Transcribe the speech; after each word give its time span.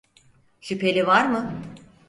Şüpheli 0.61 1.07
var 1.07 1.25
mı? 1.27 1.61